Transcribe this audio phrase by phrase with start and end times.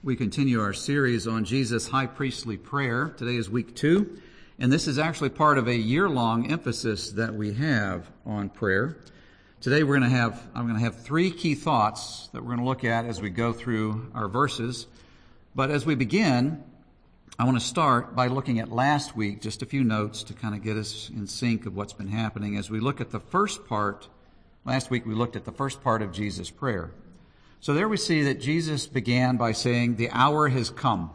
[0.00, 3.08] we continue our series on Jesus' high priestly prayer.
[3.16, 4.20] Today is week two,
[4.56, 8.98] and this is actually part of a year-long emphasis that we have on prayer.
[9.60, 12.60] Today we're going to have, I'm going to have three key thoughts that we're going
[12.60, 14.86] to look at as we go through our verses.
[15.56, 16.62] But as we begin,
[17.36, 20.54] I want to start by looking at last week, just a few notes to kind
[20.54, 22.56] of get us in sync of what's been happening.
[22.56, 24.08] As we look at the first part,
[24.64, 26.92] last week we looked at the first part of Jesus' prayer.
[27.60, 31.10] So there we see that Jesus began by saying, the hour has come.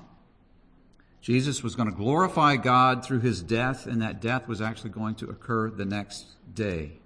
[1.21, 5.15] Jesus was going to glorify God through his death, and that death was actually going
[5.15, 6.99] to occur the next day.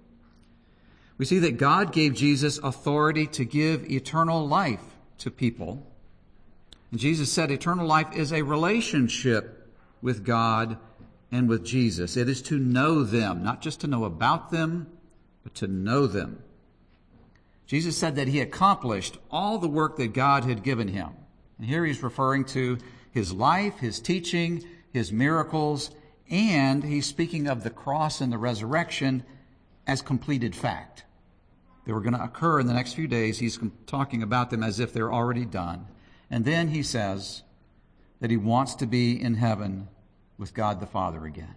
[1.18, 4.82] We see that God gave Jesus authority to give eternal life
[5.18, 5.86] to people.
[6.90, 10.78] And Jesus said eternal life is a relationship with God
[11.30, 12.16] and with Jesus.
[12.16, 14.88] It is to know them, not just to know about them,
[15.44, 16.42] but to know them.
[17.68, 21.10] Jesus said that he accomplished all the work that God had given him.
[21.58, 22.78] And here he's referring to
[23.12, 25.90] his life, his teaching, his miracles,
[26.30, 29.22] and he's speaking of the cross and the resurrection
[29.86, 31.04] as completed fact.
[31.84, 33.38] They were going to occur in the next few days.
[33.38, 35.88] He's talking about them as if they're already done.
[36.30, 37.42] And then he says
[38.20, 39.88] that he wants to be in heaven
[40.38, 41.54] with God the Father again.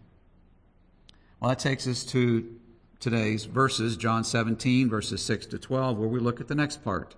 [1.39, 2.59] Well, that takes us to
[3.01, 7.15] today's verses, John 17, verses 6 to 12, where we look at the next part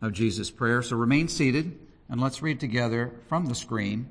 [0.00, 0.82] of Jesus' prayer.
[0.82, 4.08] So remain seated and let's read together from the screen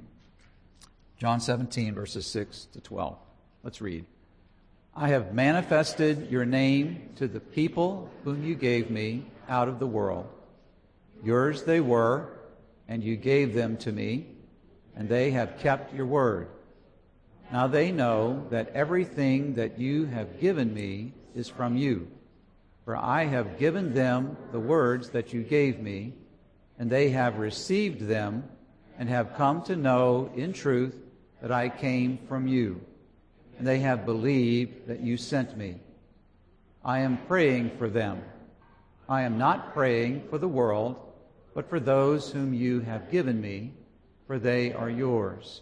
[1.17, 3.17] John 17, verses 6 to 12.
[3.63, 4.05] Let's read.
[4.95, 9.87] I have manifested your name to the people whom you gave me out of the
[9.87, 10.27] world.
[11.21, 12.29] Yours they were,
[12.87, 14.27] and you gave them to me,
[14.95, 16.47] and they have kept your word.
[17.51, 22.07] Now they know that everything that you have given me is from you.
[22.85, 26.13] For I have given them the words that you gave me,
[26.77, 28.43] and they have received them,
[28.97, 30.95] and have come to know in truth
[31.41, 32.81] that I came from you.
[33.57, 35.77] And they have believed that you sent me.
[36.83, 38.21] I am praying for them.
[39.07, 40.99] I am not praying for the world,
[41.53, 43.73] but for those whom you have given me,
[44.27, 45.61] for they are yours.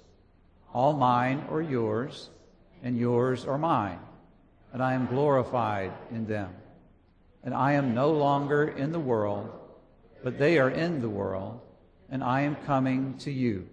[0.78, 2.30] All mine are yours,
[2.84, 3.98] and yours are mine,
[4.72, 6.54] and I am glorified in them.
[7.44, 9.50] And I am no longer in the world,
[10.24, 11.62] but they are in the world,
[12.12, 13.68] and I am coming to you.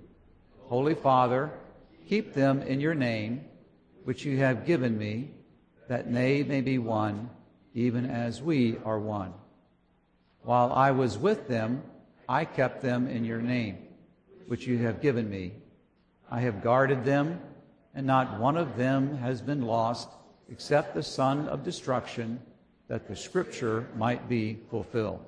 [0.63, 1.51] Holy Father,
[2.09, 3.45] keep them in your name,
[4.05, 5.29] which you have given me,
[5.89, 7.29] that they may be one,
[7.75, 9.35] even as we are one.
[10.41, 11.83] While I was with them,
[12.27, 13.77] I kept them in your name,
[14.47, 15.53] which you have given me
[16.31, 17.41] I have guarded them,
[17.95, 20.09] and not one of them has been lost
[20.51, 22.41] except the son of destruction,
[22.89, 25.25] that the scripture might be fulfilled.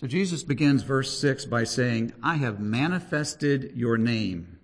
[0.00, 4.58] So Jesus begins verse 6 by saying, I have manifested your name.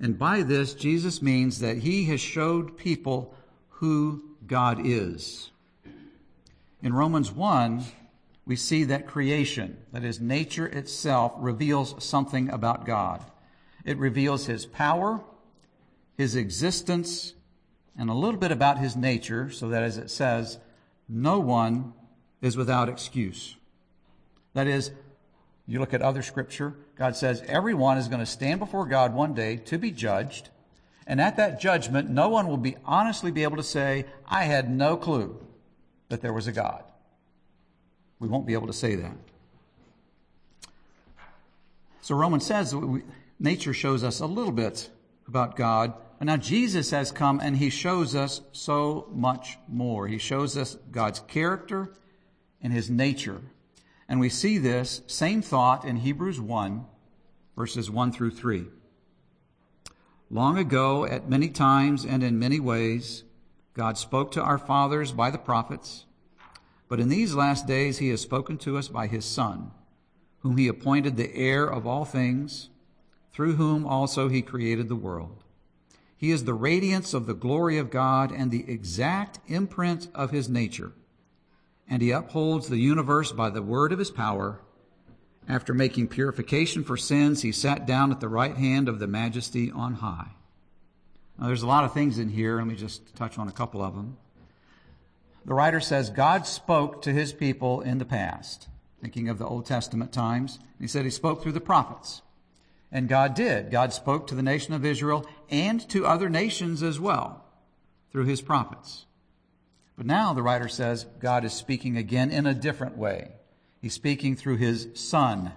[0.00, 3.34] And by this, Jesus means that he has showed people
[3.68, 5.50] who God is.
[6.82, 7.84] In Romans 1,
[8.46, 13.24] we see that creation, that is, nature itself, reveals something about God.
[13.84, 15.22] It reveals his power,
[16.16, 17.34] his existence,
[17.96, 20.58] and a little bit about his nature, so that as it says,
[21.08, 21.94] no one
[22.42, 23.56] is without excuse.
[24.52, 24.90] That is,
[25.66, 29.34] you look at other scripture, God says everyone is going to stand before God one
[29.34, 30.50] day to be judged.
[31.06, 34.70] And at that judgment, no one will be honestly be able to say, I had
[34.70, 35.38] no clue
[36.08, 36.84] that there was a God.
[38.18, 39.16] We won't be able to say that.
[42.00, 43.02] So Romans says we,
[43.38, 44.90] nature shows us a little bit
[45.26, 45.94] about God.
[46.20, 50.08] Now Jesus has come and he shows us so much more.
[50.08, 51.92] He shows us God's character
[52.62, 53.42] and his nature.
[54.08, 56.86] And we see this same thought in Hebrews 1,
[57.56, 58.64] verses 1 through 3.
[60.30, 63.24] Long ago, at many times and in many ways,
[63.74, 66.06] God spoke to our fathers by the prophets.
[66.94, 69.72] But in these last days, he has spoken to us by his Son,
[70.42, 72.70] whom he appointed the heir of all things,
[73.32, 75.42] through whom also he created the world.
[76.16, 80.48] He is the radiance of the glory of God and the exact imprint of his
[80.48, 80.92] nature.
[81.90, 84.60] And he upholds the universe by the word of his power.
[85.48, 89.68] After making purification for sins, he sat down at the right hand of the majesty
[89.72, 90.30] on high.
[91.40, 92.58] Now, there's a lot of things in here.
[92.58, 94.16] Let me just touch on a couple of them
[95.44, 98.68] the writer says God spoke to his people in the past,
[99.00, 100.58] thinking of the Old Testament times.
[100.80, 102.22] He said he spoke through the prophets.
[102.90, 103.70] And God did.
[103.70, 107.44] God spoke to the nation of Israel and to other nations as well
[108.12, 109.06] through his prophets.
[109.96, 113.32] But now the writer says God is speaking again in a different way.
[113.82, 115.52] He's speaking through his son,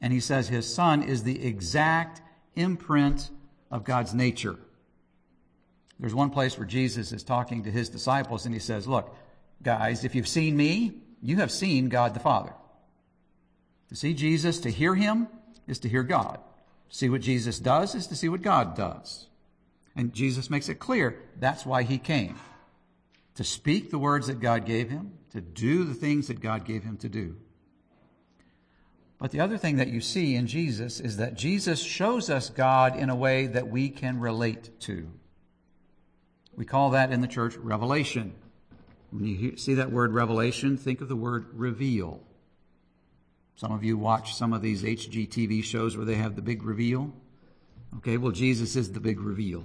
[0.00, 2.20] And he says his son is the exact
[2.56, 3.30] imprint
[3.70, 4.58] of God's nature.
[5.98, 9.14] There's one place where Jesus is talking to his disciples and he says, Look,
[9.62, 12.52] guys, if you've seen me, you have seen God the Father.
[13.88, 15.28] To see Jesus, to hear him,
[15.66, 16.38] is to hear God.
[16.90, 19.28] To see what Jesus does is to see what God does.
[19.94, 22.36] And Jesus makes it clear that's why he came.
[23.36, 26.82] To speak the words that God gave him, to do the things that God gave
[26.84, 27.36] him to do.
[29.18, 32.98] But the other thing that you see in Jesus is that Jesus shows us God
[32.98, 35.10] in a way that we can relate to.
[36.56, 38.34] We call that in the church revelation.
[39.10, 42.20] When you see that word revelation, think of the word reveal.
[43.54, 47.12] Some of you watch some of these HGTV shows where they have the big reveal.
[47.98, 49.64] Okay, well, Jesus is the big reveal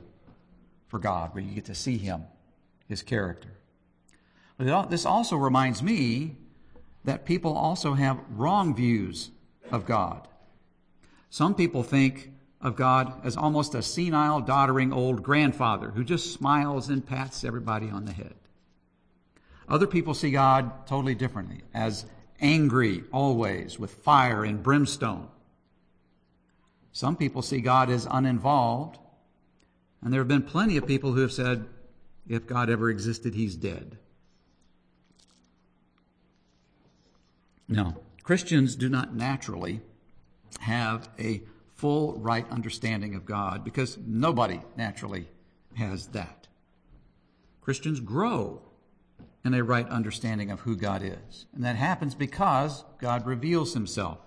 [0.87, 2.23] for God, where you get to see Him,
[2.87, 3.49] His character.
[4.57, 6.35] But this also reminds me
[7.03, 9.31] that people also have wrong views
[9.71, 10.27] of God.
[11.29, 16.89] Some people think of God as almost a senile, doddering old grandfather who just smiles
[16.89, 18.35] and pats everybody on the head.
[19.67, 22.05] Other people see God totally differently, as
[22.39, 25.27] angry always with fire and brimstone.
[26.91, 28.97] Some people see God as uninvolved,
[30.01, 31.65] and there have been plenty of people who have said,
[32.27, 33.97] if God ever existed, he's dead.
[37.67, 39.79] No, Christians do not naturally
[40.59, 41.41] have a
[41.81, 45.27] full right understanding of God because nobody naturally
[45.75, 46.47] has that.
[47.59, 48.61] Christians grow
[49.43, 51.47] in a right understanding of who God is.
[51.55, 54.19] And that happens because God reveals himself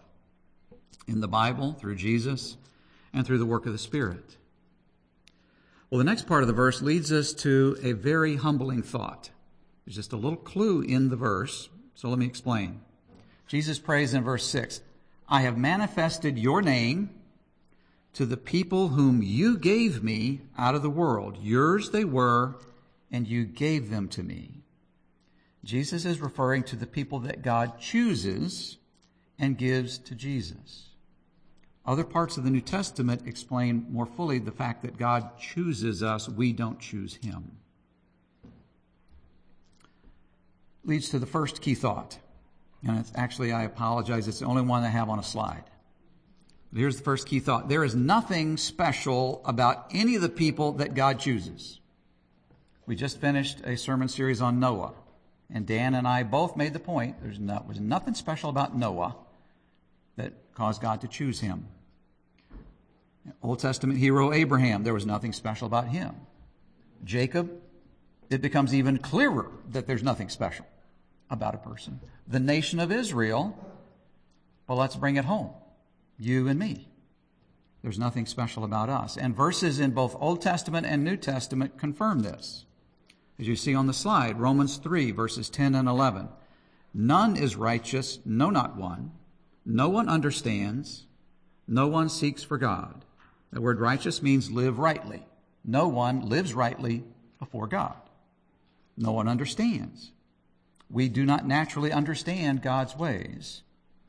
[1.06, 2.56] in the Bible, through Jesus,
[3.12, 4.36] and through the work of the Spirit.
[5.90, 9.30] Well, the next part of the verse leads us to a very humbling thought.
[9.86, 12.80] There's just a little clue in the verse, so let me explain.
[13.46, 14.80] Jesus prays in verse 6
[15.28, 17.10] I have manifested your name
[18.14, 21.36] to the people whom you gave me out of the world.
[21.40, 22.56] Yours they were,
[23.10, 24.62] and you gave them to me.
[25.64, 28.78] Jesus is referring to the people that God chooses
[29.38, 30.90] and gives to Jesus.
[31.86, 36.28] Other parts of the New Testament explain more fully the fact that God chooses us,
[36.28, 37.52] we don't choose him.
[40.84, 42.18] Leads to the first key thought.
[42.86, 45.64] And it's actually, I apologize, it's the only one I have on a slide.
[46.74, 47.68] Here's the first key thought.
[47.68, 51.78] There is nothing special about any of the people that God chooses.
[52.86, 54.92] We just finished a sermon series on Noah.
[55.52, 59.14] And Dan and I both made the point there not, was nothing special about Noah
[60.16, 61.68] that caused God to choose him.
[63.40, 66.14] Old Testament hero Abraham, there was nothing special about him.
[67.04, 67.52] Jacob,
[68.30, 70.66] it becomes even clearer that there's nothing special
[71.30, 72.00] about a person.
[72.26, 73.56] The nation of Israel,
[74.66, 75.50] well, let's bring it home
[76.18, 76.88] you and me.
[77.82, 79.16] There's nothing special about us.
[79.16, 82.64] And verses in both Old Testament and New Testament confirm this.
[83.38, 86.28] As you see on the slide, Romans 3, verses 10 and 11.
[86.94, 89.12] None is righteous, no, not one.
[89.66, 91.06] No one understands.
[91.66, 93.04] No one seeks for God.
[93.52, 95.26] The word righteous means live rightly.
[95.64, 97.04] No one lives rightly
[97.38, 97.96] before God.
[98.96, 100.12] No one understands.
[100.88, 103.62] We do not naturally understand God's ways.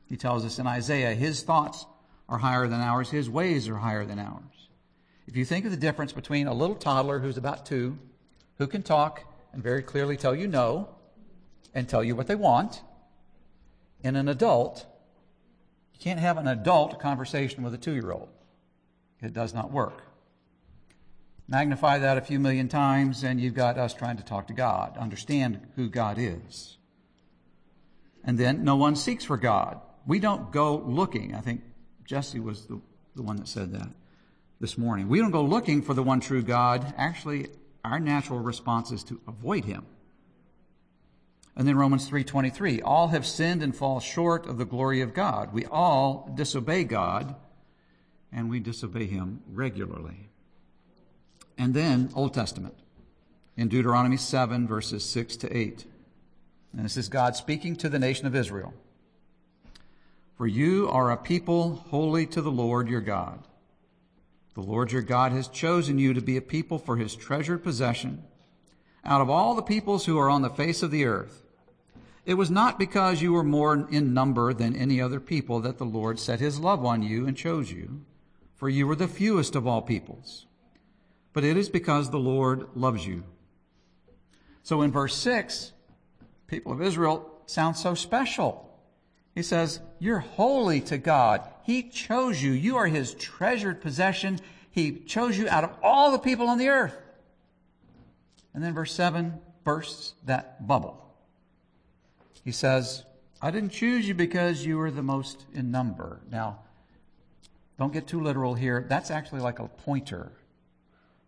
[0.06, 1.84] He tells us in Isaiah, His thoughts
[2.28, 3.10] are higher than ours.
[3.10, 4.68] His ways are higher than ours.
[5.26, 7.98] If you think of the difference between a little toddler who's about two,
[8.58, 10.88] who can talk and very clearly tell you no
[11.74, 12.82] and tell you what they want,
[14.02, 14.86] and an adult,
[15.92, 18.28] you can't have an adult conversation with a two year old.
[19.20, 20.02] It does not work.
[21.48, 24.96] Magnify that a few million times, and you've got us trying to talk to God,
[24.96, 26.76] understand who God is.
[28.24, 29.80] And then no one seeks for God.
[30.06, 31.34] We don't go looking.
[31.34, 31.62] I think
[32.06, 32.80] Jesse was the,
[33.14, 33.88] the one that said that
[34.60, 35.08] this morning.
[35.08, 36.94] We don't go looking for the one true God.
[36.96, 37.48] Actually,
[37.84, 39.84] our natural response is to avoid him.
[41.56, 45.52] And then Romans 3:23, all have sinned and fall short of the glory of God.
[45.52, 47.34] We all disobey God
[48.30, 50.28] and we disobey him regularly.
[51.56, 52.74] And then Old Testament
[53.56, 55.86] in Deuteronomy 7 verses 6 to 8.
[56.72, 58.74] And this is God speaking to the nation of Israel.
[60.36, 63.42] For you are a people holy to the Lord your God.
[64.54, 68.24] The Lord your God has chosen you to be a people for his treasured possession
[69.04, 71.42] out of all the peoples who are on the face of the earth.
[72.26, 75.84] It was not because you were more in number than any other people that the
[75.84, 78.02] Lord set his love on you and chose you,
[78.56, 80.46] for you were the fewest of all peoples.
[81.32, 83.22] But it is because the Lord loves you.
[84.64, 85.72] So in verse 6,
[86.48, 88.65] people of Israel sound so special.
[89.36, 91.46] He says, You're holy to God.
[91.62, 92.52] He chose you.
[92.52, 94.40] You are His treasured possession.
[94.70, 96.96] He chose you out of all the people on the earth.
[98.54, 101.14] And then verse 7 bursts that bubble.
[102.44, 103.04] He says,
[103.42, 106.22] I didn't choose you because you were the most in number.
[106.30, 106.60] Now,
[107.78, 108.86] don't get too literal here.
[108.88, 110.32] That's actually like a pointer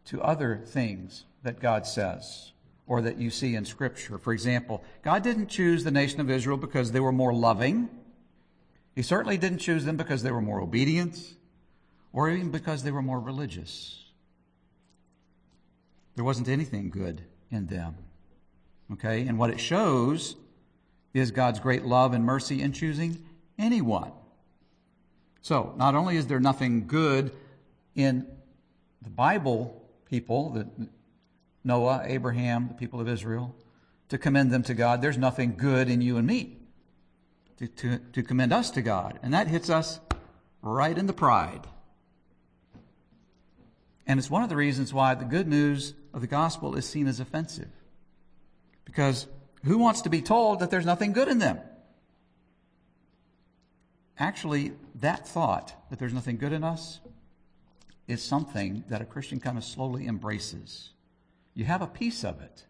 [0.07, 2.53] to other things that God says
[2.88, 4.18] or that you see in Scripture.
[4.18, 7.90] For example, God didn't choose the nation of Israel because they were more loving.
[8.97, 11.35] He certainly didn't choose them because they were more obedient
[12.12, 14.07] or even because they were more religious.
[16.16, 17.95] There wasn't anything good in them.
[18.95, 19.26] Okay?
[19.26, 20.35] And what it shows
[21.12, 23.25] is God's great love and mercy in choosing
[23.59, 24.12] anyone.
[25.42, 27.33] So, not only is there nothing good
[27.95, 28.26] in
[29.02, 30.88] the Bible people, the
[31.65, 33.55] Noah, Abraham, the people of Israel,
[34.09, 36.57] to commend them to God, there's nothing good in you and me
[37.59, 39.19] to, to, to commend us to God.
[39.23, 40.00] And that hits us
[40.62, 41.67] right in the pride.
[44.07, 47.07] And it's one of the reasons why the good news of the gospel is seen
[47.07, 47.69] as offensive.
[48.85, 49.27] Because
[49.65, 51.59] who wants to be told that there's nothing good in them?
[54.19, 57.00] Actually, that thought that there's nothing good in us
[58.09, 60.91] is something that a Christian kind of slowly embraces.
[61.59, 62.67] You have a piece of it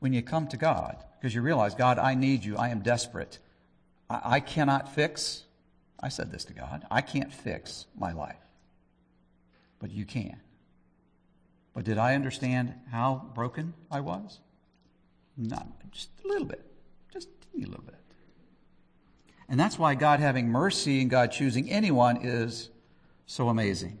[0.00, 2.56] when you come to God because you realize, God, I need you.
[2.56, 3.38] I am desperate.
[4.10, 5.44] I, I cannot fix,
[6.00, 8.42] I said this to God, I can't fix my life.
[9.78, 10.40] But you can.
[11.72, 14.40] But did I understand how broken I was?
[15.36, 16.66] Not just a little bit.
[17.12, 17.94] Just a little bit.
[19.48, 22.70] And that's why God having mercy and God choosing anyone is
[23.24, 23.98] so amazing.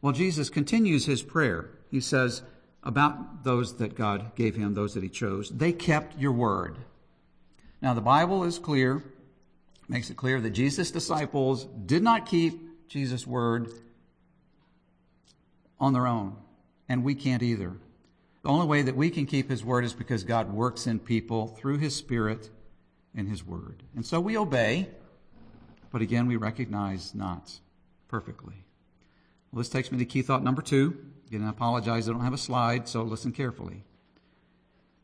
[0.00, 1.70] Well, Jesus continues his prayer.
[1.90, 2.42] He says
[2.82, 6.76] about those that God gave him, those that he chose, they kept your word.
[7.80, 9.02] Now, the Bible is clear,
[9.88, 13.70] makes it clear that Jesus' disciples did not keep Jesus' word
[15.78, 16.36] on their own,
[16.88, 17.72] and we can't either.
[18.42, 21.48] The only way that we can keep his word is because God works in people
[21.48, 22.50] through his spirit
[23.14, 23.82] and his word.
[23.94, 24.88] And so we obey,
[25.90, 27.60] but again, we recognize not
[28.08, 28.64] perfectly.
[29.52, 30.96] Well, this takes me to key thought number two.
[31.32, 33.84] Again, I apologize, I don't have a slide, so listen carefully.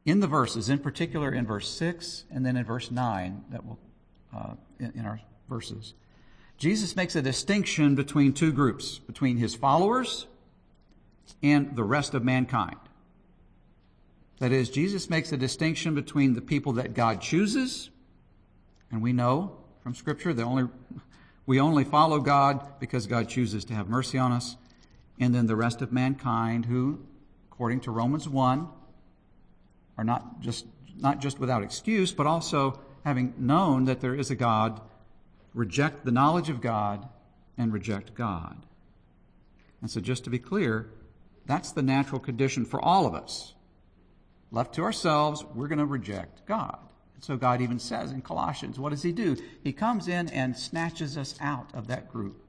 [0.04, 3.78] In the verses, in particular in verse 6 and then in verse 9, that will,
[4.36, 5.94] uh, in, in our verses,
[6.58, 10.26] Jesus makes a distinction between two groups, between his followers
[11.42, 12.76] and the rest of mankind.
[14.38, 17.88] That is, Jesus makes a distinction between the people that God chooses,
[18.92, 20.68] and we know from Scripture that only
[21.46, 24.58] we only follow God because God chooses to have mercy on us,
[25.20, 27.00] and then the rest of mankind who,
[27.50, 28.68] according to Romans 1,
[29.96, 30.66] are not just
[31.00, 34.80] not just without excuse, but also having known that there is a God,
[35.54, 37.08] reject the knowledge of God
[37.56, 38.66] and reject God.
[39.80, 40.90] And so just to be clear,
[41.46, 43.54] that's the natural condition for all of us.
[44.50, 46.78] Left to ourselves, we're going to reject God.
[47.14, 49.36] And so God even says in Colossians, what does He do?
[49.62, 52.44] He comes in and snatches us out of that group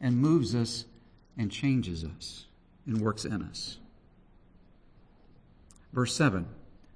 [0.00, 0.84] and moves us
[1.36, 2.46] and changes us
[2.86, 3.78] and works in us.
[5.92, 6.46] Verse 7,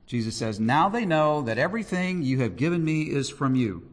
[0.07, 3.89] Jesus says, Now they know that everything you have given me is from you.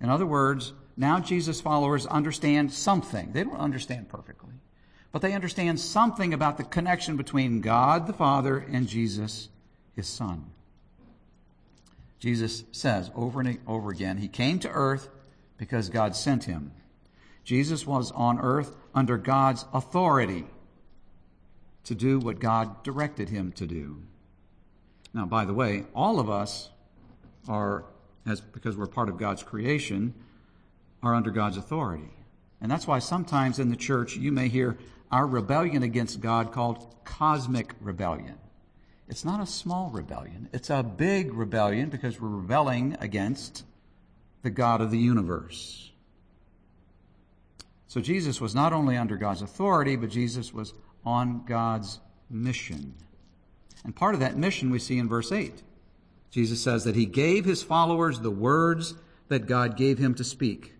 [0.00, 3.32] In other words, now Jesus' followers understand something.
[3.32, 4.48] They don't understand perfectly
[5.12, 9.48] but they understand something about the connection between God the Father and Jesus,
[9.94, 10.46] his Son.
[12.18, 15.08] Jesus says over and over again, He came to earth
[15.56, 16.72] because God sent him.
[17.48, 20.44] Jesus was on earth under God's authority
[21.84, 24.02] to do what God directed him to do.
[25.14, 26.68] Now, by the way, all of us
[27.48, 27.86] are,
[28.26, 30.12] as, because we're part of God's creation,
[31.02, 32.10] are under God's authority.
[32.60, 34.76] And that's why sometimes in the church you may hear
[35.10, 38.34] our rebellion against God called cosmic rebellion.
[39.08, 40.50] It's not a small rebellion.
[40.52, 43.64] It's a big rebellion because we're rebelling against
[44.42, 45.88] the God of the universe.
[47.88, 52.94] So Jesus was not only under God's authority, but Jesus was on God's mission.
[53.84, 55.62] And part of that mission we see in verse 8.
[56.30, 58.94] Jesus says that he gave his followers the words
[59.28, 60.74] that God gave him to speak.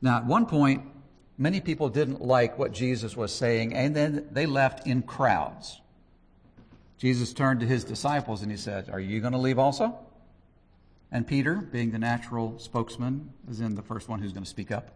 [0.00, 0.84] Now, at one point,
[1.36, 5.80] many people didn't like what Jesus was saying, and then they left in crowds.
[6.96, 9.98] Jesus turned to his disciples and he said, Are you going to leave also?
[11.12, 14.70] And Peter, being the natural spokesman, is in the first one who's going to speak
[14.70, 14.90] up,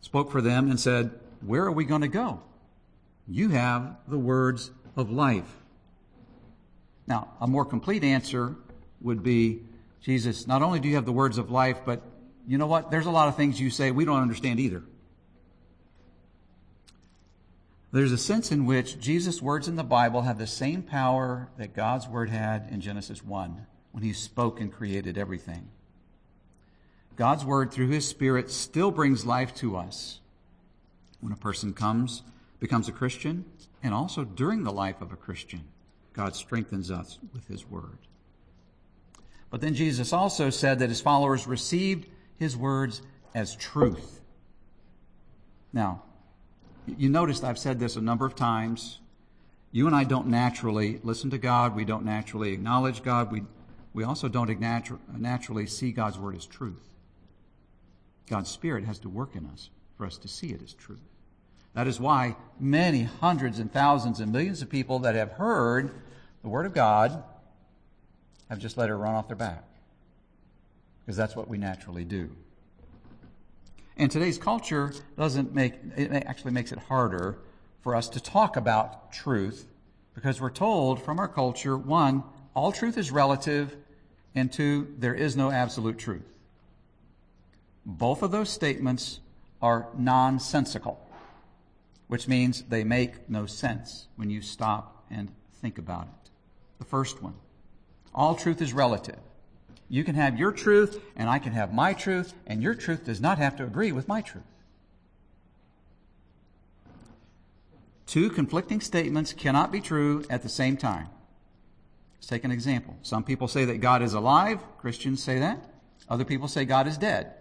[0.00, 2.40] spoke for them and said, Where are we going to go?
[3.28, 5.56] You have the words of life.
[7.06, 8.56] Now, a more complete answer
[9.00, 9.62] would be
[10.00, 12.02] Jesus, not only do you have the words of life, but
[12.46, 12.90] you know what?
[12.90, 14.82] There's a lot of things you say we don't understand either.
[17.92, 21.74] There's a sense in which Jesus' words in the Bible have the same power that
[21.74, 25.68] God's word had in Genesis 1 when he spoke and created everything.
[27.20, 30.20] God's word through his spirit still brings life to us
[31.20, 32.22] when a person comes,
[32.60, 33.44] becomes a Christian,
[33.82, 35.64] and also during the life of a Christian.
[36.14, 37.98] God strengthens us with his word.
[39.50, 42.06] But then Jesus also said that his followers received
[42.38, 43.02] his words
[43.34, 44.22] as truth.
[45.74, 46.04] Now,
[46.86, 48.98] you noticed I've said this a number of times.
[49.72, 51.76] You and I don't naturally listen to God.
[51.76, 53.30] We don't naturally acknowledge God.
[53.30, 53.42] We,
[53.92, 56.86] we also don't naturally see God's word as truth.
[58.30, 61.00] God's Spirit has to work in us for us to see it as truth.
[61.74, 65.90] That is why many hundreds and thousands and millions of people that have heard
[66.42, 67.22] the Word of God
[68.48, 69.64] have just let it run off their back.
[71.00, 72.30] Because that's what we naturally do.
[73.96, 77.38] And today's culture doesn't make, it actually makes it harder
[77.82, 79.66] for us to talk about truth
[80.14, 82.22] because we're told from our culture one,
[82.54, 83.76] all truth is relative,
[84.34, 86.30] and two, there is no absolute truth.
[87.84, 89.20] Both of those statements
[89.62, 91.00] are nonsensical,
[92.06, 96.30] which means they make no sense when you stop and think about it.
[96.78, 97.34] The first one
[98.14, 99.18] all truth is relative.
[99.88, 103.20] You can have your truth, and I can have my truth, and your truth does
[103.20, 104.44] not have to agree with my truth.
[108.06, 111.08] Two conflicting statements cannot be true at the same time.
[112.18, 112.96] Let's take an example.
[113.02, 114.60] Some people say that God is alive.
[114.78, 115.64] Christians say that.
[116.08, 117.32] Other people say God is dead.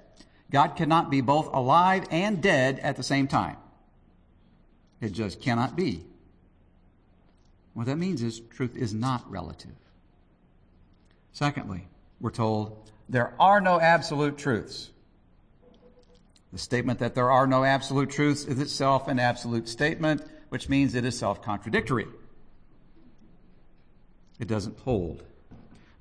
[0.52, 3.58] God cannot be both alive and dead at the same time.
[5.02, 6.04] It just cannot be.
[7.74, 9.72] What that means is truth is not relative.
[11.32, 11.88] Secondly,
[12.20, 14.90] we're told there are no absolute truths.
[16.52, 20.96] The statement that there are no absolute truths is itself an absolute statement, which means
[20.96, 22.08] it is self contradictory.
[24.40, 25.24] It doesn't hold.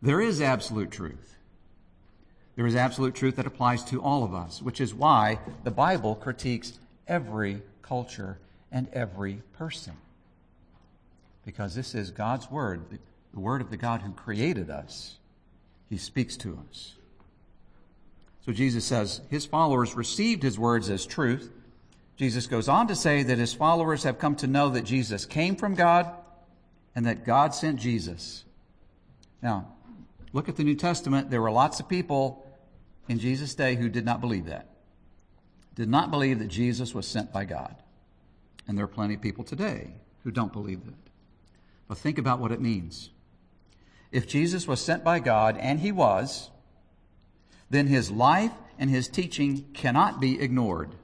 [0.01, 1.38] There is absolute truth.
[2.59, 6.17] There is absolute truth that applies to all of us, which is why the Bible
[6.17, 8.37] critiques every culture
[8.73, 9.93] and every person.
[11.47, 12.99] Because this is God's Word,
[13.33, 15.19] the Word of the God who created us.
[15.89, 16.97] He speaks to us.
[18.45, 21.53] So Jesus says his followers received his words as truth.
[22.17, 25.55] Jesus goes on to say that his followers have come to know that Jesus came
[25.55, 26.11] from God
[26.97, 28.45] and that God sent Jesus.
[29.41, 29.69] Now,
[30.33, 31.31] look at the New Testament.
[31.31, 32.45] There were lots of people
[33.09, 34.69] in Jesus' day who did not believe that,
[35.75, 37.75] did not believe that Jesus was sent by God.
[38.67, 39.93] And there are plenty of people today
[40.25, 40.95] who don't believe that.
[41.89, 43.11] But think about what it means.
[44.13, 46.51] If Jesus was sent by God, and he was,
[47.71, 50.95] then his life and his teaching cannot be ignored.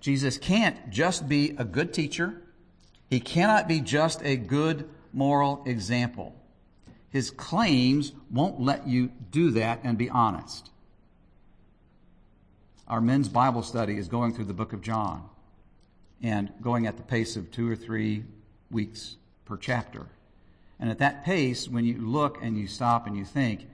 [0.00, 2.42] Jesus can't just be a good teacher.
[3.08, 6.34] He cannot be just a good moral example.
[7.14, 10.72] His claims won't let you do that and be honest.
[12.88, 15.28] Our men's Bible study is going through the book of John
[16.20, 18.24] and going at the pace of two or three
[18.68, 20.08] weeks per chapter.
[20.80, 23.68] And at that pace, when you look and you stop and you think,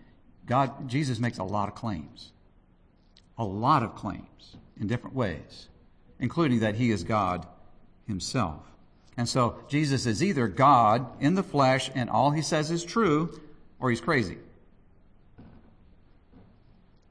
[0.44, 2.32] God, Jesus makes a lot of claims.
[3.38, 5.70] A lot of claims in different ways,
[6.18, 7.46] including that he is God
[8.06, 8.69] himself.
[9.20, 13.38] And so Jesus is either God in the flesh and all he says is true,
[13.78, 14.38] or he's crazy.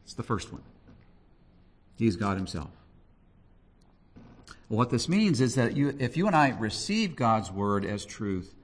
[0.05, 0.63] It's the first one.
[1.99, 2.71] He's God himself.
[4.69, 8.55] What this means is that you, if you and I receive God's word as truth,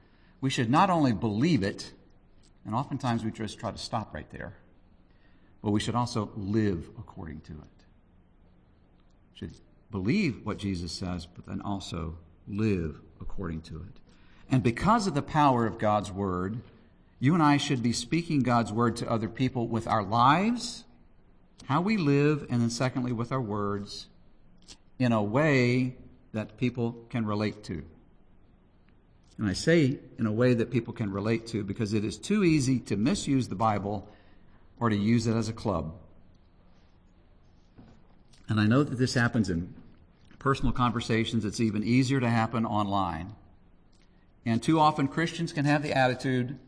[0.41, 1.91] we should not only believe it,
[2.65, 4.55] and oftentimes we just try to stop right there,
[5.62, 7.86] but we should also live according to it.
[9.36, 9.51] Should
[9.91, 13.99] believe what Jesus says, but then also live according to it.
[14.51, 16.62] And because of the power of God's word,
[17.19, 20.84] you and I should be speaking God's word to other people with our lives,
[21.65, 24.08] how we live, and then secondly, with our words
[24.99, 25.95] in a way
[26.34, 27.84] that people can relate to.
[29.38, 32.43] And I say in a way that people can relate to because it is too
[32.43, 34.08] easy to misuse the Bible
[34.79, 35.93] or to use it as a club.
[38.47, 39.73] And I know that this happens in
[40.45, 41.43] personal conversations.
[41.43, 43.34] It's even easier to happen online.
[44.45, 46.60] And too often Christians can have the attitude,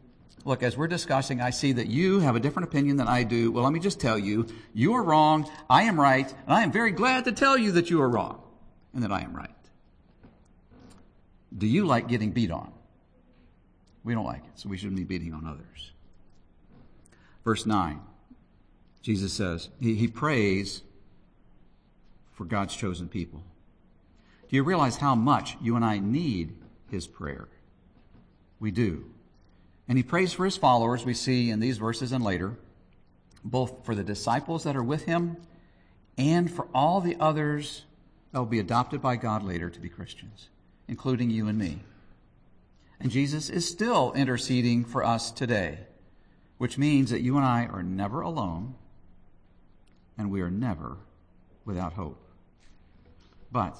[0.45, 3.51] look, as we're discussing, I see that you have a different opinion than I do.
[3.51, 6.71] Well, let me just tell you, you are wrong, I am right, and I am
[6.71, 8.41] very glad to tell you that you are wrong
[8.95, 9.51] and that I am right.
[11.55, 12.73] Do you like getting beat on?
[14.03, 15.91] We don't like it, so we shouldn't be beating on others.
[17.43, 18.01] Verse 9,
[19.03, 20.81] Jesus says, he, he prays
[22.31, 23.43] for God's chosen people.
[24.49, 26.55] Do you realize how much you and I need
[26.89, 27.47] his prayer?
[28.59, 29.05] We do.
[29.87, 32.57] And he prays for his followers, we see in these verses and later,
[33.43, 35.37] both for the disciples that are with him
[36.17, 37.85] and for all the others
[38.31, 40.49] that will be adopted by God later to be Christians,
[40.87, 41.83] including you and me.
[42.99, 45.79] And Jesus is still interceding for us today,
[46.57, 48.75] which means that you and I are never alone
[50.17, 50.97] and we are never
[51.63, 52.21] without hope.
[53.51, 53.77] But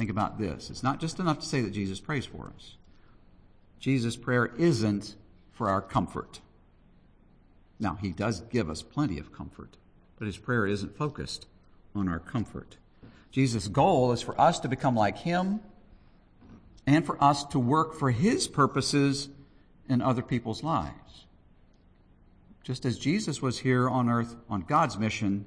[0.00, 0.70] think about this.
[0.70, 2.76] It's not just enough to say that Jesus prays for us.
[3.78, 5.14] Jesus' prayer isn't
[5.52, 6.40] for our comfort.
[7.78, 9.76] Now, he does give us plenty of comfort,
[10.18, 11.46] but his prayer isn't focused
[11.94, 12.78] on our comfort.
[13.30, 15.60] Jesus' goal is for us to become like him
[16.86, 19.28] and for us to work for his purposes
[19.86, 21.26] in other people's lives.
[22.64, 25.44] Just as Jesus was here on earth on God's mission,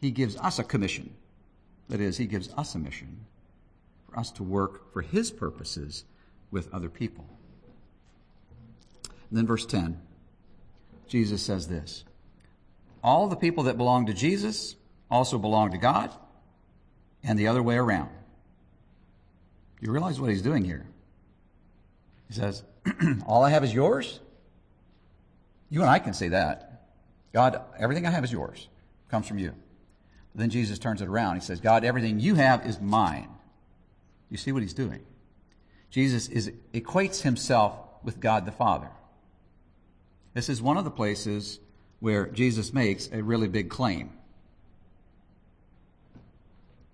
[0.00, 1.12] he gives us a commission.
[1.90, 3.26] That is, he gives us a mission
[4.10, 6.04] for us to work for his purposes
[6.50, 7.26] with other people.
[9.28, 10.00] And then verse 10,
[11.06, 12.04] Jesus says this
[13.02, 14.76] All the people that belong to Jesus
[15.10, 16.10] also belong to God,
[17.22, 18.10] and the other way around.
[19.80, 20.86] You realize what he's doing here?
[22.28, 22.62] He says,
[23.26, 24.20] All I have is yours.
[25.68, 26.88] You and I can say that.
[27.32, 28.68] God, everything I have is yours,
[29.08, 29.54] comes from you.
[30.32, 31.36] But then Jesus turns it around.
[31.36, 33.28] He says, God, everything you have is mine.
[34.30, 35.00] You see what he's doing?
[35.90, 38.88] Jesus is, equates himself with God the Father.
[40.34, 41.58] This is one of the places
[41.98, 44.10] where Jesus makes a really big claim.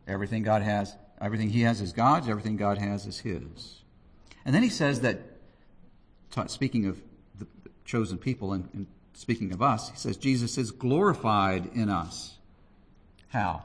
[0.09, 3.83] Everything God has, everything he has is God's, everything God has is his.
[4.45, 5.21] And then he says that,
[6.47, 7.01] speaking of
[7.39, 7.47] the
[7.85, 12.39] chosen people and, and speaking of us, he says Jesus is glorified in us.
[13.29, 13.65] How?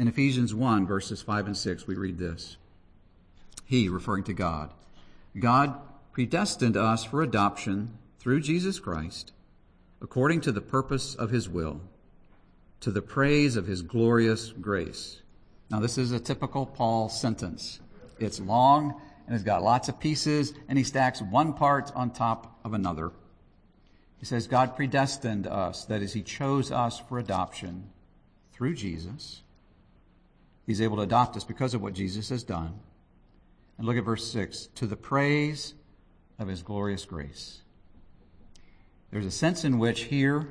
[0.00, 2.56] In Ephesians 1, verses 5 and 6, we read this.
[3.66, 4.72] He, referring to God,
[5.38, 5.78] God
[6.12, 9.32] predestined us for adoption through Jesus Christ,
[10.00, 11.82] according to the purpose of his will,
[12.80, 15.20] to the praise of his glorious grace.
[15.70, 17.80] Now, this is a typical Paul sentence.
[18.18, 22.58] It's long and it's got lots of pieces, and he stacks one part on top
[22.64, 23.12] of another.
[24.16, 27.90] He says, God predestined us, that is, he chose us for adoption
[28.54, 29.42] through Jesus.
[30.70, 32.78] He's able to adopt us because of what Jesus has done.
[33.76, 35.74] And look at verse 6 to the praise
[36.38, 37.62] of his glorious grace.
[39.10, 40.46] There's a sense in which here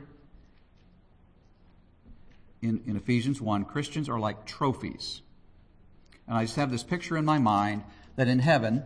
[2.61, 5.21] in, in Ephesians 1, Christians are like trophies.
[6.27, 7.85] And I just have this picture in my mind
[8.17, 8.83] that in heaven,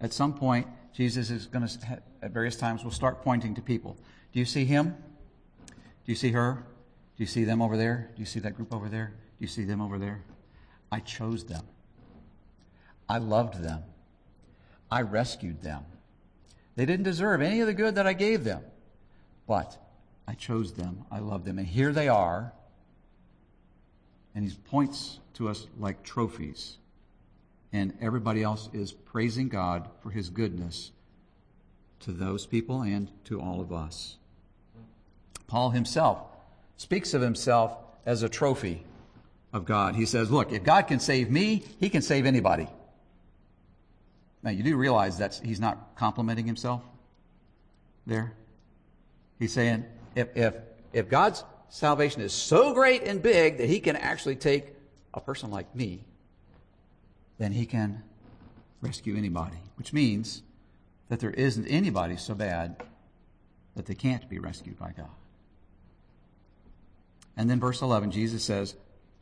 [0.00, 3.96] at some point, Jesus is going to, at various times, will start pointing to people.
[4.32, 4.96] Do you see him?
[5.68, 5.74] Do
[6.06, 6.66] you see her?
[7.16, 8.10] Do you see them over there?
[8.16, 9.12] Do you see that group over there?
[9.38, 10.24] Do you see them over there?
[10.94, 11.64] I chose them.
[13.08, 13.82] I loved them.
[14.92, 15.82] I rescued them.
[16.76, 18.62] They didn't deserve any of the good that I gave them.
[19.48, 19.76] But
[20.28, 21.04] I chose them.
[21.10, 21.58] I loved them.
[21.58, 22.52] And here they are.
[24.36, 26.78] And he points to us like trophies.
[27.72, 30.92] And everybody else is praising God for his goodness
[32.00, 34.16] to those people and to all of us.
[35.48, 36.20] Paul himself
[36.76, 37.76] speaks of himself
[38.06, 38.84] as a trophy
[39.54, 39.94] of God.
[39.94, 42.68] He says, Look, if God can save me, he can save anybody.
[44.42, 46.82] Now, you do realize that he's not complimenting himself
[48.06, 48.34] there?
[49.38, 50.54] He's saying if, if,
[50.92, 54.66] if God's salvation is so great and big that he can actually take
[55.14, 56.04] a person like me,
[57.38, 58.02] then he can
[58.80, 60.42] rescue anybody, which means
[61.08, 62.82] that there isn't anybody so bad
[63.76, 65.08] that they can't be rescued by God.
[67.36, 68.74] And then verse 11, Jesus says,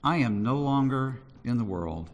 [0.04, 2.10] I am no longer in the world.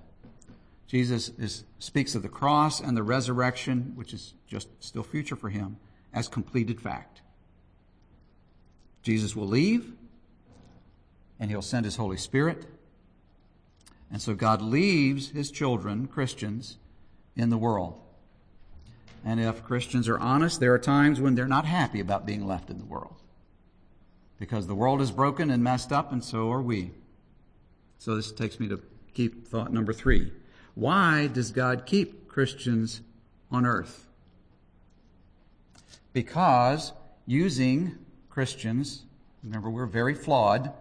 [0.86, 5.50] Jesus is, speaks of the cross and the resurrection, which is just still future for
[5.50, 5.76] him,
[6.12, 7.20] as completed fact.
[9.02, 9.92] Jesus will leave
[11.38, 12.66] and he'll send his Holy Spirit.
[14.10, 16.78] And so God leaves his children, Christians,
[17.36, 18.00] in the world.
[19.24, 22.70] And if Christians are honest, there are times when they're not happy about being left
[22.70, 23.16] in the world.
[24.38, 26.92] Because the world is broken and messed up, and so are we.
[27.98, 28.80] So this takes me to
[29.12, 30.32] keep thought number three.
[30.74, 33.00] Why does God keep Christians
[33.50, 34.06] on earth?
[36.12, 36.92] Because
[37.26, 37.98] using
[38.30, 39.04] Christians,
[39.42, 40.72] remember we're very flawed,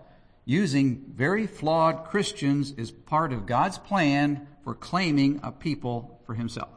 [0.46, 6.70] using very flawed Christians is part of God's plan for claiming a people for himself.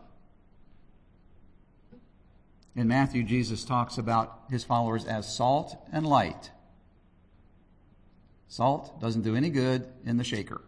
[2.74, 6.50] In Matthew, Jesus talks about his followers as salt and light.
[8.50, 10.60] Salt doesn't do any good in the shaker.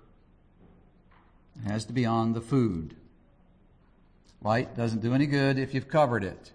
[1.56, 2.94] It has to be on the food.
[4.40, 6.52] Light doesn't do any good if you've covered it.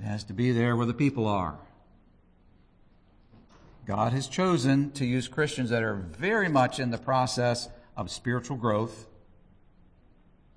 [0.00, 1.58] It has to be there where the people are.
[3.84, 8.56] God has chosen to use Christians that are very much in the process of spiritual
[8.56, 9.06] growth,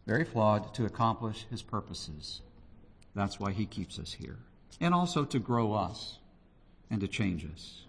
[0.05, 2.41] very flawed, to accomplish his purposes.
[3.13, 4.37] That's why he keeps us here.
[4.79, 6.19] And also to grow us
[6.89, 7.86] and to change us.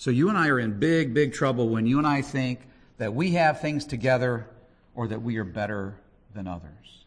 [0.00, 2.60] So you and I are in big, big trouble when you and I think
[2.96, 4.46] that we have things together
[4.94, 5.94] or that we are better
[6.32, 7.04] than others.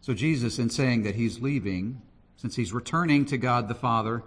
[0.00, 2.00] So Jesus, in saying that he's leaving,
[2.38, 4.22] since he's returning to God the Father,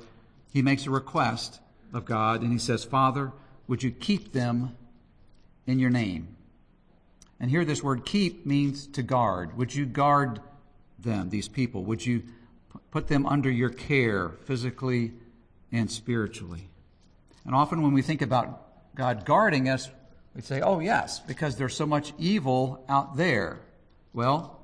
[0.52, 1.60] he makes a request
[1.92, 3.32] of God and he says, Father,
[3.68, 4.78] would you keep them
[5.66, 6.36] in your name?
[7.40, 9.58] And here this word keep means to guard.
[9.58, 10.42] Would you guard
[11.00, 11.84] them, these people?
[11.86, 12.22] Would you
[12.92, 15.14] put them under your care physically
[15.74, 16.70] and spiritually?
[17.46, 19.90] And often when we think about God guarding us,
[20.34, 23.60] we say, oh, yes, because there's so much evil out there.
[24.14, 24.62] Well,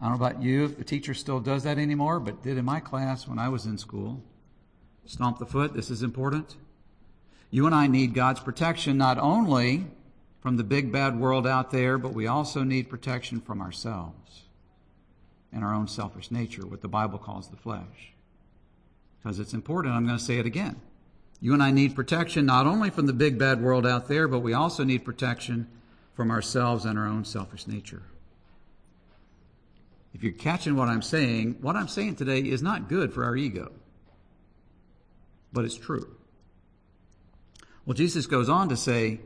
[0.00, 2.64] I don't know about you, if the teacher still does that anymore, but did in
[2.64, 4.22] my class when I was in school.
[5.06, 6.56] Stomp the foot, this is important.
[7.50, 9.86] You and I need God's protection not only
[10.40, 14.42] from the big bad world out there, but we also need protection from ourselves
[15.52, 18.13] and our own selfish nature, what the Bible calls the flesh.
[19.24, 20.76] Because it's important, I'm going to say it again.
[21.40, 24.40] You and I need protection not only from the big bad world out there, but
[24.40, 25.66] we also need protection
[26.12, 28.02] from ourselves and our own selfish nature.
[30.12, 33.34] If you're catching what I'm saying, what I'm saying today is not good for our
[33.34, 33.72] ego,
[35.54, 36.16] but it's true.
[37.86, 39.20] Well, Jesus goes on to say,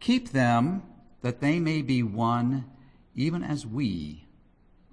[0.00, 0.82] Keep them
[1.22, 2.64] that they may be one,
[3.14, 4.26] even as we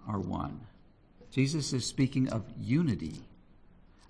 [0.08, 0.62] are one.
[1.32, 3.24] Jesus is speaking of unity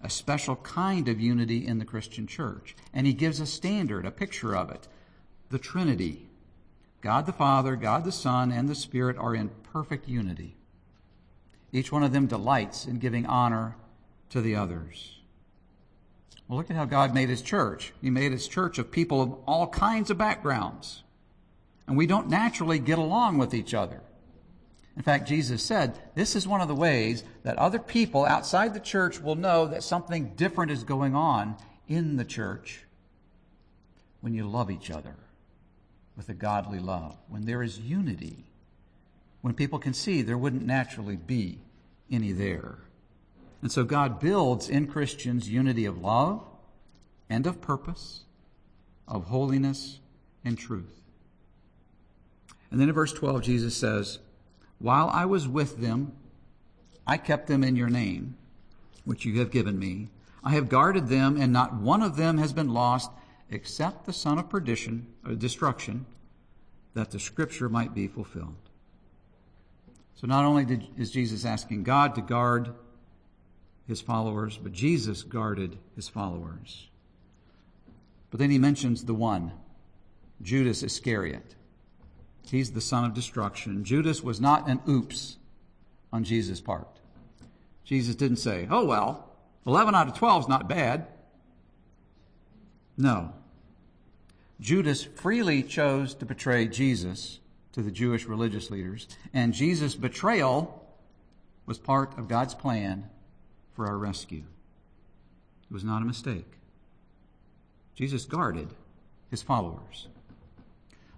[0.03, 2.75] a special kind of unity in the Christian church.
[2.93, 4.87] And he gives a standard, a picture of it.
[5.49, 6.27] The Trinity.
[7.01, 10.55] God the Father, God the Son, and the Spirit are in perfect unity.
[11.71, 13.75] Each one of them delights in giving honor
[14.29, 15.19] to the others.
[16.47, 17.93] Well, look at how God made his church.
[18.01, 21.03] He made his church of people of all kinds of backgrounds.
[21.87, 24.01] And we don't naturally get along with each other.
[24.95, 28.79] In fact, Jesus said, this is one of the ways that other people outside the
[28.79, 31.55] church will know that something different is going on
[31.87, 32.83] in the church
[34.19, 35.15] when you love each other
[36.15, 38.43] with a godly love, when there is unity,
[39.41, 41.59] when people can see there wouldn't naturally be
[42.11, 42.79] any there.
[43.61, 46.43] And so God builds in Christians unity of love
[47.29, 48.23] and of purpose,
[49.07, 49.99] of holiness
[50.43, 51.01] and truth.
[52.69, 54.19] And then in verse 12, Jesus says,
[54.81, 56.13] while I was with them,
[57.05, 58.35] I kept them in your name,
[59.05, 60.09] which you have given me.
[60.43, 63.11] I have guarded them, and not one of them has been lost
[63.49, 66.05] except the son of perdition, or destruction,
[66.93, 68.55] that the scripture might be fulfilled.
[70.15, 72.73] So not only did, is Jesus asking God to guard
[73.87, 76.87] his followers, but Jesus guarded his followers.
[78.29, 79.51] But then he mentions the one,
[80.41, 81.55] Judas Iscariot.
[82.47, 83.83] He's the son of destruction.
[83.83, 85.37] Judas was not an oops
[86.11, 86.87] on Jesus' part.
[87.85, 89.29] Jesus didn't say, oh, well,
[89.65, 91.07] 11 out of 12 is not bad.
[92.97, 93.33] No.
[94.59, 97.39] Judas freely chose to betray Jesus
[97.73, 100.85] to the Jewish religious leaders, and Jesus' betrayal
[101.65, 103.09] was part of God's plan
[103.73, 104.43] for our rescue.
[105.69, 106.57] It was not a mistake.
[107.95, 108.73] Jesus guarded
[109.29, 110.07] his followers.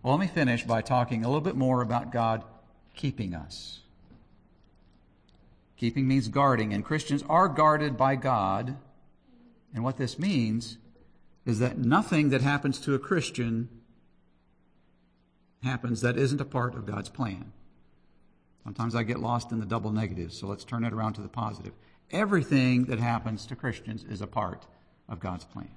[0.04, 2.44] Well, let me finish by talking a little bit more about God
[2.94, 3.80] keeping us.
[5.78, 8.78] Keeping means guarding, and Christians are guarded by God.
[9.74, 10.78] And what this means
[11.46, 13.70] is that nothing that happens to a Christian
[15.63, 17.54] happens that isn't a part of God's plan.
[18.66, 21.30] Sometimes I get lost in the double negatives, so let's turn it around to the
[21.30, 21.74] positive.
[22.12, 24.68] Everything that happens to Christians is a part
[25.08, 25.72] of God's plan.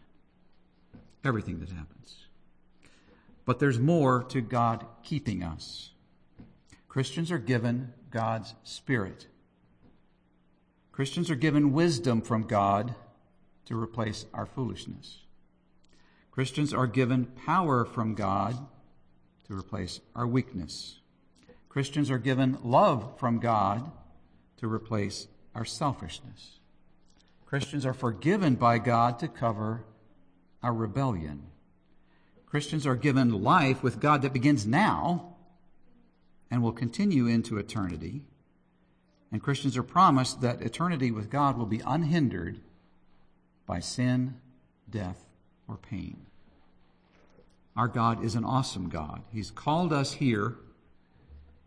[1.24, 2.25] Everything that happens.
[3.46, 5.92] But there's more to God keeping us.
[6.88, 9.26] Christians are given God's Spirit.
[10.92, 12.94] Christians are given wisdom from God
[13.66, 15.18] to replace our foolishness.
[16.30, 18.56] Christians are given power from God
[19.46, 21.00] to replace our weakness.
[21.68, 23.90] Christians are given love from God
[24.56, 26.58] to replace our selfishness.
[27.44, 29.84] Christians are forgiven by God to cover
[30.62, 31.42] our rebellion.
[32.46, 35.34] Christians are given life with God that begins now
[36.50, 38.22] and will continue into eternity.
[39.32, 42.60] And Christians are promised that eternity with God will be unhindered
[43.66, 44.36] by sin,
[44.88, 45.26] death,
[45.68, 46.26] or pain.
[47.76, 49.22] Our God is an awesome God.
[49.32, 50.56] He's called us here.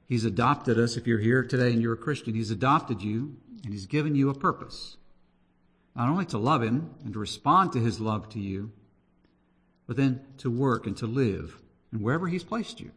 [0.08, 0.98] He's adopted us.
[0.98, 4.30] If you're here today and you're a Christian, He's adopted you and He's given you
[4.30, 4.98] a purpose.
[5.96, 8.72] Not only to love Him and to respond to His love to you,
[9.90, 11.58] but then to work and to live
[11.92, 12.92] and wherever He's placed you.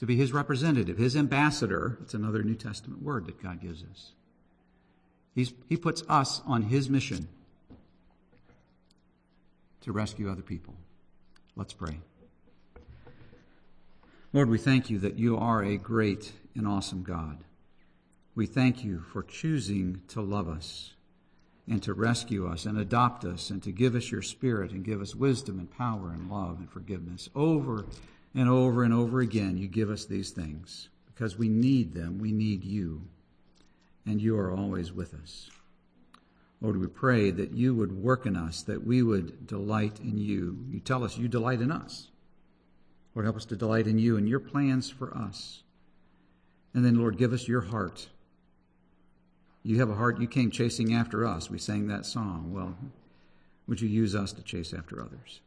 [0.00, 1.98] To be His representative, His ambassador.
[2.00, 4.12] It's another New Testament word that God gives us.
[5.34, 7.28] He's, he puts us on His mission
[9.82, 10.72] to rescue other people.
[11.56, 11.98] Let's pray.
[14.32, 17.36] Lord, we thank you that you are a great and awesome God.
[18.34, 20.91] We thank you for choosing to love us
[21.68, 25.00] and to rescue us and adopt us and to give us your spirit and give
[25.00, 27.28] us wisdom and power and love and forgiveness.
[27.34, 27.86] Over
[28.34, 32.18] and over and over again, you give us these things because we need them.
[32.18, 33.02] We need you.
[34.06, 35.50] And you are always with us.
[36.60, 40.64] Lord, we pray that you would work in us, that we would delight in you.
[40.70, 42.08] You tell us you delight in us.
[43.14, 45.62] Lord, help us to delight in you and your plans for us.
[46.74, 48.08] And then, Lord, give us your heart.
[49.62, 51.48] You have a heart, you came chasing after us.
[51.48, 52.52] We sang that song.
[52.52, 52.76] Well,
[53.66, 55.40] would you use us to chase after others?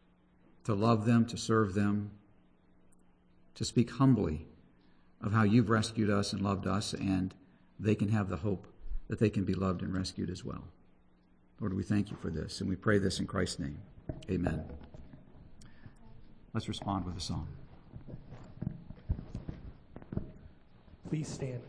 [0.64, 2.12] To love them, to serve them,
[3.56, 4.48] to speak humbly
[5.22, 7.34] of how you've rescued us and loved us, and
[7.80, 8.68] they can have the hope
[9.08, 10.64] that they can be loved and rescued as well.
[11.60, 13.78] Lord, we thank you for this, and we pray this in Christ's name.
[14.30, 14.64] Amen.
[16.54, 17.48] Let's respond with a song.
[21.10, 21.62] Please stand.